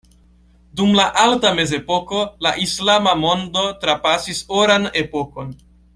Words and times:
Dum 0.79 0.95
la 0.99 1.03
Alta 1.23 1.51
Mezepoko, 1.59 2.23
la 2.47 2.53
islama 2.65 3.15
mondo 3.27 3.67
trapasis 3.85 4.43
oran 4.63 4.93
epokon. 5.05 5.55